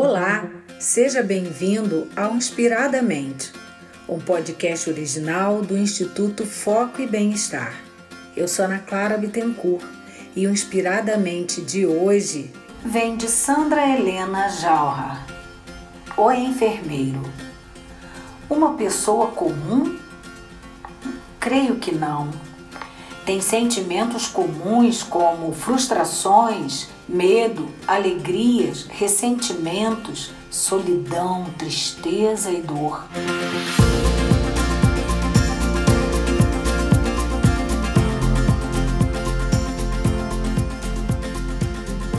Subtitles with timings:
[0.00, 0.48] Olá,
[0.78, 3.52] seja bem-vindo ao Inspiradamente,
[4.08, 7.74] um podcast original do Instituto Foco e Bem-Estar.
[8.36, 9.84] Eu sou Ana Clara Bittencourt
[10.36, 12.48] e o Inspiradamente de hoje
[12.84, 15.26] vem de Sandra Helena Jalra,
[16.16, 17.20] o enfermeiro.
[18.48, 19.98] Uma pessoa comum?
[21.40, 22.30] Creio que não
[23.28, 33.06] tem sentimentos comuns como frustrações, medo, alegrias, ressentimentos, solidão, tristeza e dor.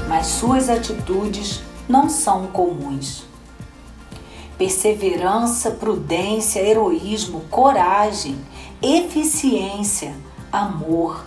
[0.07, 3.23] Mas suas atitudes não são comuns.
[4.59, 8.37] Perseverança, prudência, heroísmo, coragem,
[8.79, 11.25] eficiência amor,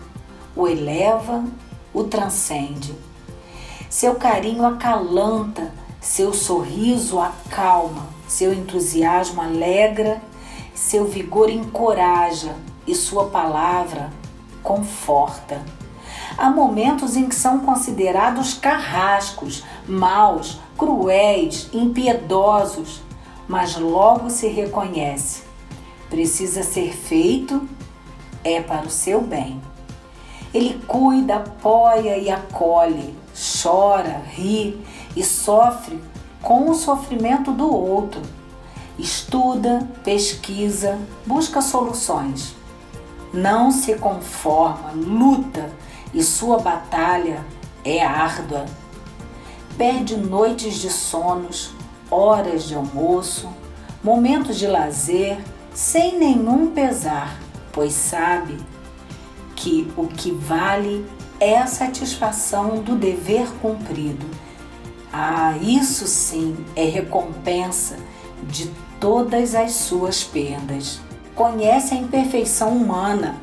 [0.54, 1.44] o eleva,
[1.92, 2.94] o transcende.
[3.88, 10.20] Seu carinho acalanta, seu sorriso acalma, seu entusiasmo alegra,
[10.74, 12.54] seu vigor encoraja
[12.86, 14.10] e sua palavra
[14.62, 15.62] conforta.
[16.36, 23.02] Há momentos em que são considerados carrascos, maus, cruéis, impiedosos,
[23.46, 25.42] mas logo se reconhece.
[26.08, 27.68] Precisa ser feito
[28.44, 29.60] é para o seu bem.
[30.52, 33.14] Ele cuida, apoia e acolhe,
[33.62, 34.78] chora, ri
[35.16, 36.02] e sofre
[36.42, 38.20] com o sofrimento do outro.
[38.98, 42.54] Estuda, pesquisa, busca soluções.
[43.32, 45.70] Não se conforma, luta
[46.12, 47.42] e sua batalha
[47.82, 48.66] é árdua.
[49.78, 51.72] Perde noites de sonos,
[52.10, 53.48] horas de almoço,
[54.04, 55.38] momentos de lazer,
[55.72, 57.38] sem nenhum pesar
[57.72, 58.58] pois sabe
[59.56, 61.06] que o que vale
[61.40, 64.26] é a satisfação do dever cumprido.
[65.12, 67.96] Ah, isso sim é recompensa
[68.44, 68.70] de
[69.00, 71.00] todas as suas perdas.
[71.34, 73.36] Conhece a imperfeição humana,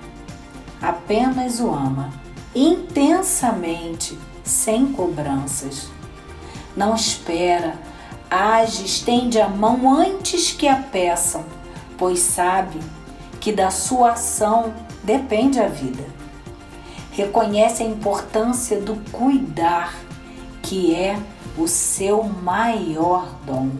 [0.82, 2.12] apenas o ama,
[2.56, 5.90] intensamente, sem cobranças.
[6.76, 7.76] Não espera,
[8.30, 11.44] age, estende a mão antes que a peçam,
[11.98, 12.80] pois sabe
[13.40, 14.74] que da sua ação
[15.04, 16.04] depende a vida.
[17.12, 19.96] Reconhece a importância do cuidar,
[20.62, 21.20] que é
[21.58, 23.72] o seu maior dom.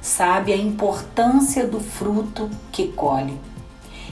[0.00, 3.38] Sabe a importância do fruto que colhe.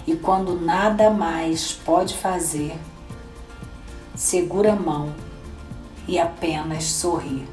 [0.07, 2.79] E quando nada mais pode fazer,
[4.15, 5.13] segura a mão
[6.07, 7.47] e apenas sorri.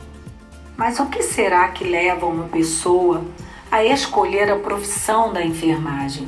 [0.75, 3.25] Mas o que será que leva uma pessoa
[3.71, 6.27] a escolher a profissão da enfermagem?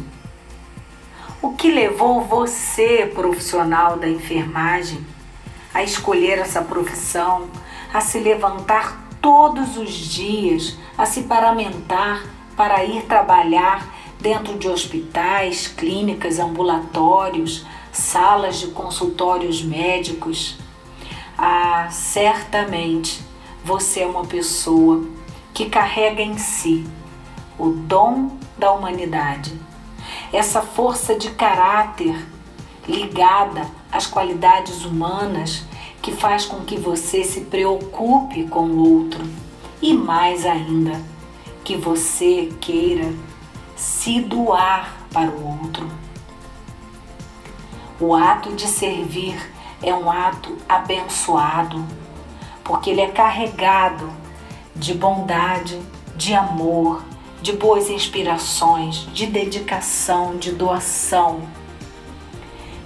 [1.42, 5.06] O que levou você, profissional da enfermagem,
[5.74, 7.50] a escolher essa profissão,
[7.94, 12.26] a se levantar todos os dias, a se paramentar
[12.58, 13.88] para ir trabalhar
[14.20, 20.58] dentro de hospitais, clínicas, ambulatórios, salas de consultórios médicos?
[21.38, 23.22] Ah, certamente
[23.64, 25.06] você é uma pessoa
[25.54, 26.86] que carrega em si
[27.58, 29.58] o dom da humanidade
[30.32, 32.28] essa força de caráter
[32.88, 35.64] ligada às qualidades humanas
[36.02, 39.24] que faz com que você se preocupe com o outro
[39.82, 41.02] e mais ainda,
[41.64, 43.14] que você queira
[43.76, 45.90] se doar para o outro.
[48.00, 49.38] O ato de servir
[49.82, 51.86] é um ato abençoado,
[52.64, 54.10] porque ele é carregado
[54.76, 55.80] de bondade,
[56.16, 57.04] de amor,
[57.42, 61.42] de boas inspirações, de dedicação, de doação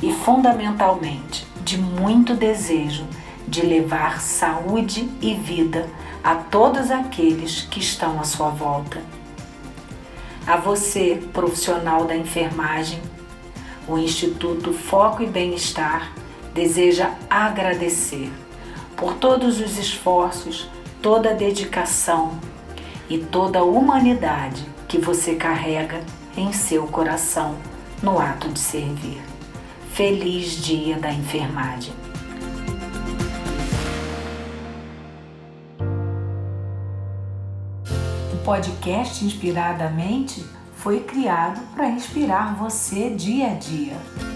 [0.01, 3.05] e, fundamentalmente, de muito desejo
[3.47, 5.89] de levar saúde e vida
[6.23, 9.01] a todos aqueles que estão à sua volta.
[10.47, 13.01] A você, profissional da enfermagem,
[13.87, 16.13] o Instituto Foco e Bem-Estar
[16.53, 18.31] deseja agradecer
[18.95, 20.69] por todos os esforços,
[21.01, 22.39] toda a dedicação
[23.09, 26.01] e toda a humanidade que você carrega
[26.35, 27.55] em seu coração
[28.01, 29.21] no ato de servir.
[29.91, 31.93] Feliz Dia da Enfermagem!
[38.33, 40.45] O podcast Inspiradamente
[40.75, 44.32] foi criado para inspirar você dia a dia.